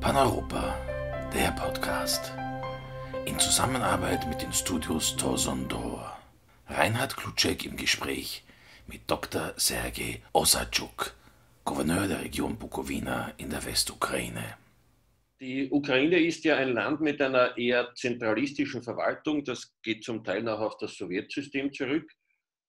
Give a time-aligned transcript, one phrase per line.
[0.00, 0.78] Paneuropa,
[1.34, 2.32] der Podcast.
[3.26, 6.16] In Zusammenarbeit mit den Studios Torsondor.
[6.68, 8.44] Reinhard Klutschek im Gespräch
[8.86, 9.54] mit Dr.
[9.56, 11.14] Sergei Osatschuk,
[11.64, 14.56] Gouverneur der Region Bukowina in der Westukraine.
[15.40, 19.42] Die Ukraine ist ja ein Land mit einer eher zentralistischen Verwaltung.
[19.44, 22.08] Das geht zum Teil auch auf das Sowjetsystem zurück.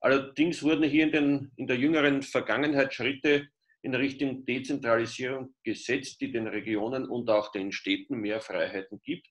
[0.02, 3.50] Allerdings wurden hier in, den, in der jüngeren Vergangenheit Schritte
[3.82, 9.28] in Richtung Dezentralisierung gesetzt, die den Regionen und auch den Städten mehr Freiheiten gibt.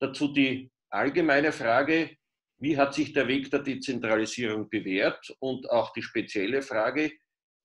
[0.00, 2.16] Dazu die allgemeine Frage,
[2.58, 5.34] wie hat sich der Weg der Dezentralisierung bewährt?
[5.40, 7.10] Und auch die spezielle Frage,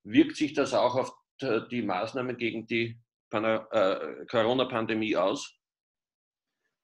[0.03, 1.13] wirkt sich das auch auf
[1.69, 2.97] die Maßnahmen gegen die
[3.31, 5.53] äh, Corona-Pandemie aus?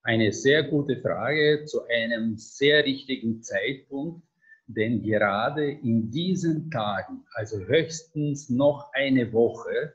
[0.03, 4.27] Eine sehr gute Frage zu einem sehr richtigen Zeitpunkt
[4.73, 9.93] denn gerade in diesen Tagen, also höchstens noch eine Woche,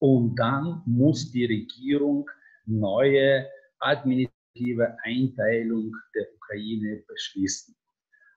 [0.00, 2.30] und dann muss die Regierung
[2.66, 3.48] neue
[3.80, 7.74] administrative Einteilung der Ukraine beschließen.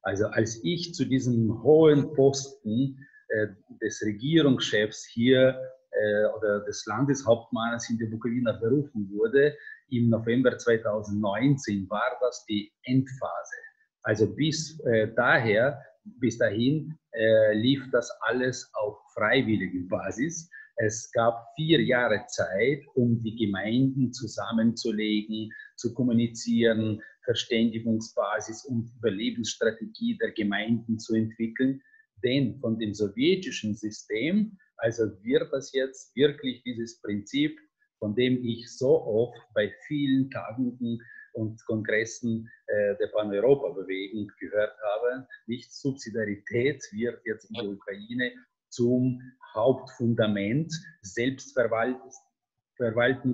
[0.04, 3.48] Also als ich zu diesem hohen Posten äh,
[3.82, 5.60] des Regierungschefs hier
[5.92, 9.56] äh, oder des Landeshauptmanns in der Bukowina berufen wurde,
[9.90, 13.56] im November 2019 war das die Endphase.
[14.04, 20.50] Also bis äh, daher, bis dahin äh, lief das alles auf freiwilligen Basis.
[20.78, 30.32] Es gab vier Jahre Zeit, um die Gemeinden zusammenzulegen, zu kommunizieren, Verständigungsbasis und Überlebensstrategie der
[30.32, 31.82] Gemeinden zu entwickeln.
[32.24, 37.60] Denn von dem sowjetischen System, also wird das jetzt wirklich dieses Prinzip,
[38.00, 41.00] von dem ich so oft bei vielen Tagungen
[41.34, 45.28] und Kongressen äh, der Pan-Europa-Bewegung gehört habe.
[45.48, 48.32] Nicht Subsidiarität wird jetzt in der Ukraine
[48.70, 49.22] zum
[49.54, 52.12] Hauptfundament Selbstverwaltung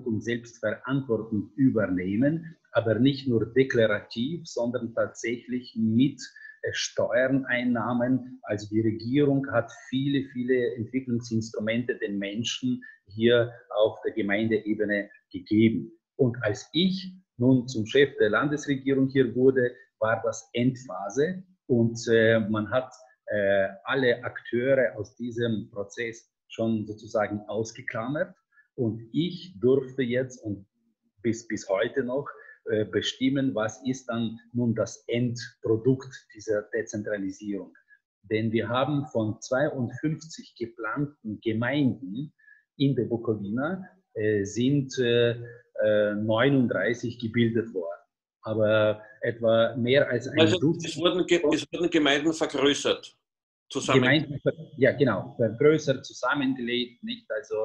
[0.03, 6.21] und Selbstverantwortung übernehmen, aber nicht nur deklarativ, sondern tatsächlich mit
[6.63, 8.39] äh, Steuerneinnahmen.
[8.43, 15.91] Also die Regierung hat viele, viele Entwicklungsinstrumente den Menschen hier auf der Gemeindeebene gegeben.
[16.15, 22.39] Und als ich nun zum Chef der Landesregierung hier wurde, war das Endphase und äh,
[22.39, 22.91] man hat
[23.27, 28.35] äh, alle Akteure aus diesem Prozess schon sozusagen ausgeklammert
[28.75, 30.65] und ich durfte jetzt und
[31.21, 32.27] bis, bis heute noch
[32.65, 37.73] äh, bestimmen, was ist dann nun das Endprodukt dieser Dezentralisierung.
[38.23, 42.33] Denn wir haben von 52 geplanten Gemeinden
[42.77, 43.83] in der Bukowina
[44.43, 44.93] sind
[45.83, 48.01] äh, 39 äh, gebildet worden.
[48.41, 50.93] Aber etwa mehr als ein also, Dutzend.
[50.93, 53.15] Es wurden, es wurden Gemeinden vergrößert.
[53.69, 54.01] Zusammen.
[54.01, 54.41] Gemeinden,
[54.77, 57.29] ja, genau, vergrößert, zusammengelegt, nicht?
[57.29, 57.55] Also,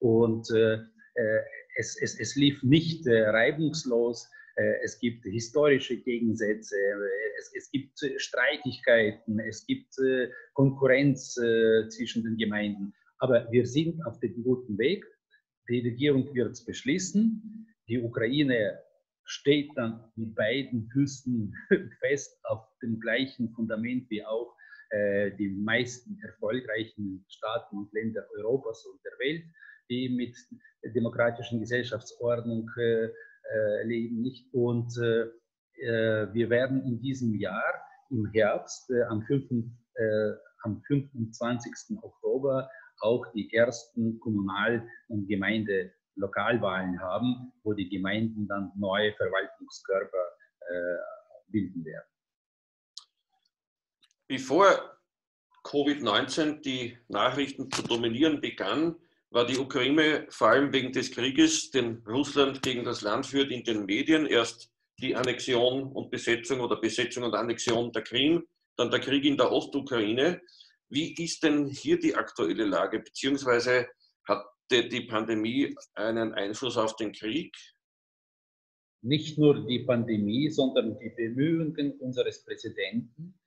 [0.00, 1.40] und äh, äh,
[1.76, 4.28] es, es, es lief nicht äh, reibungslos.
[4.56, 9.94] Äh, es gibt historische Gegensätze, äh, es, es gibt Streitigkeiten, es gibt
[10.54, 12.92] Konkurrenz zwischen den Gemeinden.
[13.18, 15.04] Aber wir sind auf dem guten Weg
[15.68, 17.66] die Regierung wird es beschließen.
[17.88, 18.78] Die Ukraine
[19.24, 21.54] steht dann mit beiden Füßen
[22.00, 24.54] fest auf dem gleichen Fundament wie auch
[24.90, 29.44] äh, die meisten erfolgreichen Staaten und Länder Europas und der Welt,
[29.90, 30.34] die mit
[30.94, 34.22] demokratischen Gesellschaftsordnung äh, äh leben.
[34.22, 34.46] Nicht?
[34.54, 35.26] Und äh,
[35.82, 37.74] äh, wir werden in diesem Jahr
[38.10, 39.44] im Herbst äh, am, 5,
[40.62, 41.98] am 25.
[42.00, 42.70] Oktober
[43.00, 50.26] auch die ersten Kommunal- und Gemeindelokalwahlen haben, wo die Gemeinden dann neue Verwaltungskörper
[50.60, 50.98] äh,
[51.48, 52.08] bilden werden.
[54.26, 54.98] Bevor
[55.64, 58.96] Covid-19 die Nachrichten zu dominieren begann,
[59.30, 63.64] war die Ukraine vor allem wegen des Krieges, den Russland gegen das Land führt, in
[63.64, 64.26] den Medien.
[64.26, 64.70] Erst
[65.00, 69.52] die Annexion und Besetzung oder Besetzung und Annexion der Krim, dann der Krieg in der
[69.52, 70.40] Ostukraine.
[70.90, 73.88] Wie ist denn hier die aktuelle Lage, beziehungsweise
[74.26, 77.54] hatte die Pandemie einen Einfluss auf den Krieg?
[79.02, 83.38] Nicht nur die Pandemie, sondern die Bemühungen unseres Präsidenten,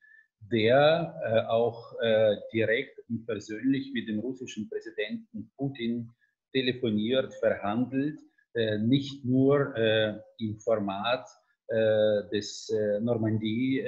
[0.51, 6.09] der äh, auch äh, direkt und persönlich mit dem russischen Präsidenten Putin
[6.53, 8.19] telefoniert, verhandelt,
[8.53, 11.27] äh, nicht nur äh, im Format
[11.67, 13.79] äh, des äh, Normandie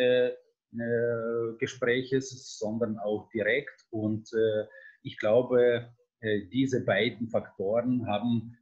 [1.60, 3.86] Gespräches, sondern auch direkt.
[3.92, 4.66] Und äh,
[5.04, 5.88] ich glaube,
[6.22, 8.58] äh, diese beiden Faktoren haben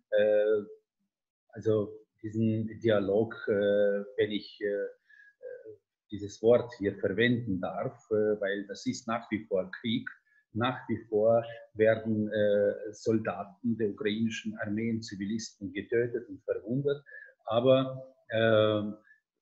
[1.53, 4.61] also diesen Dialog, wenn ich
[6.11, 10.09] dieses Wort hier verwenden darf, weil das ist nach wie vor Krieg,
[10.53, 11.43] Nach wie vor
[11.75, 17.01] werden äh, Soldaten der ukrainischen Armee und Zivilisten getötet und verwundet.
[17.45, 18.81] Aber äh,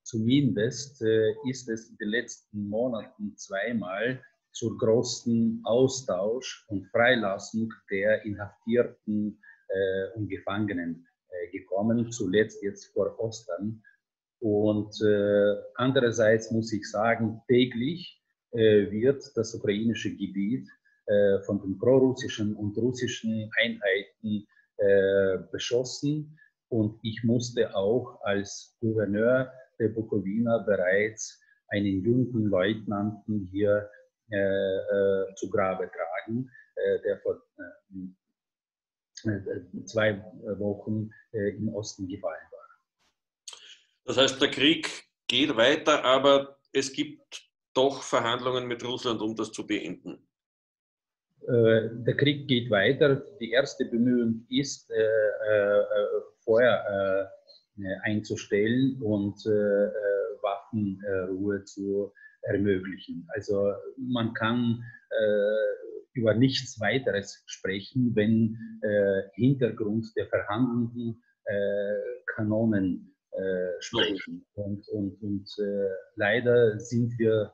[0.10, 4.22] zumindest äh, ist es in den letzten Monaten zweimal
[4.52, 13.20] zur großen Austausch und Freilassung der Inhaftierten äh, und Gefangenen äh, gekommen, zuletzt jetzt vor
[13.20, 13.84] Ostern.
[14.40, 18.20] Und äh, andererseits muss ich sagen, täglich
[18.52, 20.68] äh, wird das ukrainische Gebiet
[21.06, 24.48] äh, von den prorussischen und russischen Einheiten
[25.52, 26.40] beschossen.
[26.70, 33.90] Und ich musste auch als Gouverneur der Bukowina bereits einen jungen Leutnanten hier
[34.32, 37.42] äh, äh, zu Grabe tragen, äh, der vor
[39.86, 40.24] zwei
[40.60, 42.60] Wochen im Osten gefallen war.
[44.06, 49.52] Das heißt, der Krieg geht weiter, aber es gibt doch Verhandlungen mit Russland, um das
[49.52, 50.26] zu beenden.
[51.48, 53.16] Äh, der Krieg geht weiter.
[53.40, 55.86] Die erste Bemühung ist, äh, äh,
[56.44, 57.32] Feuer
[58.04, 59.36] einzustellen und
[60.42, 62.12] Waffenruhe zu
[62.44, 63.28] ermöglichen.
[63.34, 64.84] Also man kann
[66.14, 68.58] über nichts weiteres sprechen, wenn
[69.34, 71.22] Hintergrund der verhandelnden
[72.36, 73.16] Kanonen
[73.80, 74.46] sprechen.
[74.54, 75.50] Und, und, und
[76.16, 77.54] leider sind wir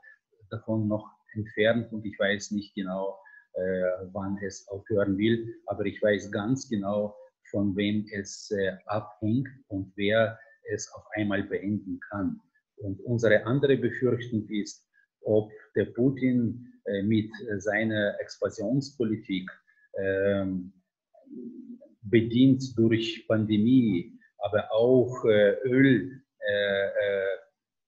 [0.50, 3.20] davon noch entfernt und ich weiß nicht genau,
[3.54, 5.56] äh, wann es aufhören will.
[5.66, 7.16] Aber ich weiß ganz genau,
[7.50, 10.38] von wem es äh, abhängt und wer
[10.72, 12.40] es auf einmal beenden kann.
[12.78, 14.88] Und unsere andere Befürchtung ist,
[15.22, 19.50] ob der Putin äh, mit seiner Expansionspolitik
[19.98, 20.74] ähm,
[22.02, 25.26] bedient durch Pandemie, aber auch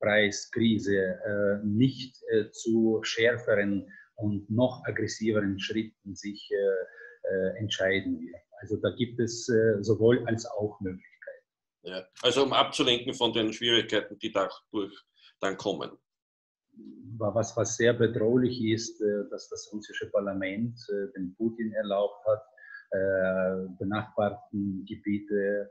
[0.01, 2.17] Ölpreiskrise nicht
[2.51, 3.87] zu schärferen
[4.17, 6.55] und noch aggressiveren Schritten sich äh,
[7.29, 8.46] äh, entscheiden wird.
[8.59, 11.45] Also da gibt es äh, sowohl als auch Möglichkeiten.
[11.83, 15.05] Ja, also um abzulenken von den Schwierigkeiten, die dadurch
[15.39, 15.91] dann kommen.
[17.17, 19.01] Was, was sehr bedrohlich ist,
[19.31, 20.79] dass das russische Parlament
[21.15, 22.43] den Putin erlaubt hat,
[23.79, 25.69] benachbarten Gebiete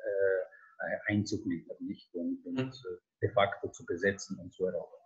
[1.07, 2.13] einzugliedern nicht?
[2.15, 2.73] und, und mhm.
[3.23, 5.01] de facto zu besetzen und zu erobern.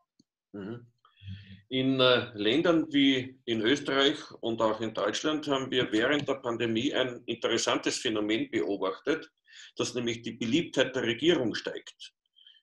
[0.53, 0.87] Mhm.
[1.69, 6.93] In äh, Ländern wie in Österreich und auch in Deutschland haben wir während der Pandemie
[6.93, 9.31] ein interessantes Phänomen beobachtet,
[9.77, 12.13] dass nämlich die Beliebtheit der Regierung steigt.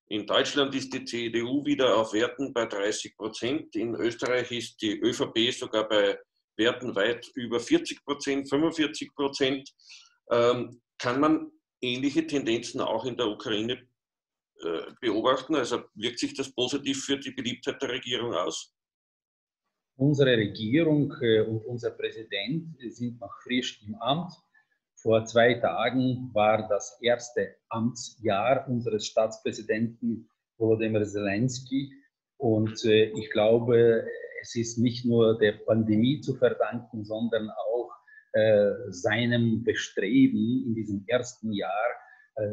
[0.09, 3.75] In Deutschland ist die CDU wieder auf Werten bei 30 Prozent.
[3.75, 6.17] In Österreich ist die ÖVP sogar bei
[6.57, 9.69] Werten weit über 40 Prozent, 45 Prozent.
[10.31, 11.51] Ähm, kann man
[11.81, 13.87] ähnliche Tendenzen auch in der Ukraine
[15.01, 15.55] beobachten?
[15.55, 18.77] Also wirkt sich das positiv für die Beliebtheit der Regierung aus?
[19.97, 24.31] Unsere Regierung äh, und unser Präsident sind noch frisch im Amt.
[24.95, 31.91] Vor zwei Tagen war das erste Amtsjahr unseres Staatspräsidenten Volodymyr Zelensky.
[32.37, 34.05] Und äh, ich glaube,
[34.39, 37.91] es ist nicht nur der Pandemie zu verdanken, sondern auch
[38.89, 42.06] seinem Bestreben in diesem ersten Jahr äh,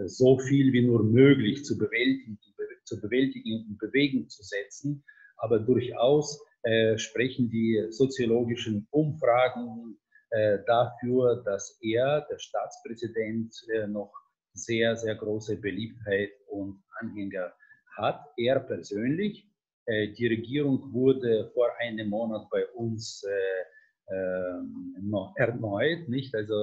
[0.06, 2.38] so viel wie nur möglich zu bewältigen,
[2.84, 5.04] zu bewältigen und Bewegung zu setzen.
[5.36, 9.98] Aber durchaus äh, sprechen die soziologischen Umfragen
[10.30, 14.12] äh, dafür, dass er, der Staatspräsident, äh, noch
[14.54, 17.52] sehr, sehr große Beliebtheit und Anhänger
[17.96, 18.24] hat.
[18.36, 19.46] Er persönlich.
[19.86, 26.34] Äh, die Regierung wurde vor einem Monat bei uns äh, ähm, erneut, nicht?
[26.34, 26.54] Also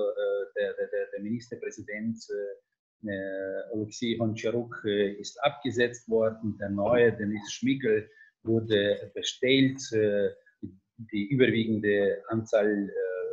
[0.55, 2.70] der, der, der Ministerpräsident äh,
[3.73, 8.09] Alexei Honcharuk äh, ist abgesetzt worden, der neue Denis Schmigel
[8.43, 10.29] wurde bestellt, äh,
[11.11, 12.91] die überwiegende Anzahl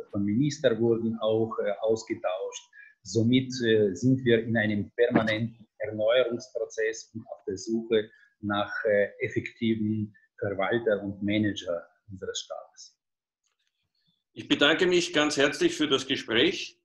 [0.09, 2.63] von Ministern wurden auch ausgetauscht.
[3.03, 8.09] Somit sind wir in einem permanenten Erneuerungsprozess und auf der Suche
[8.41, 8.73] nach
[9.19, 12.97] effektiven Verwalter und Manager unseres Staates.
[14.33, 16.78] Ich bedanke mich ganz herzlich für das Gespräch.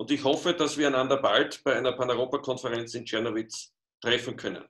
[0.00, 4.64] Und ich hoffe, dass wir einander bald bei einer Paneuropa-Konferenz in Czernowitz treffen können.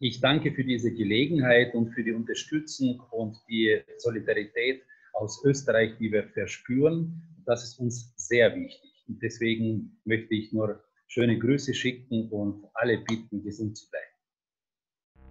[0.00, 4.82] Ich danke für diese Gelegenheit und für die Unterstützung und die Solidarität
[5.12, 7.22] aus Österreich, die wir verspüren.
[7.46, 9.04] Das ist uns sehr wichtig.
[9.06, 15.26] Und deswegen möchte ich nur schöne Grüße schicken und alle bitten, gesund zu bleiben.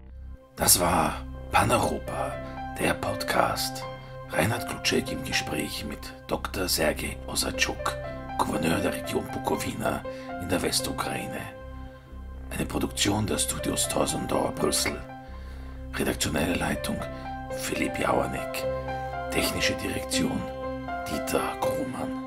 [0.56, 3.84] Das war Paneuropa, der Podcast.
[4.30, 6.00] Reinhard Klutschek im Gespräch mit
[6.30, 6.70] Dr.
[6.70, 8.15] Sergei Osatschuk.
[8.38, 10.04] Gouverneur der Region Bukowina
[10.42, 11.42] in der Westukraine.
[12.52, 15.00] Eine Produktion der Studios Torsendauer Brüssel.
[15.94, 16.98] Redaktionelle Leitung
[17.58, 18.66] Philipp Jauerneck.
[19.32, 20.42] Technische Direktion
[21.10, 22.25] Dieter Krohmann.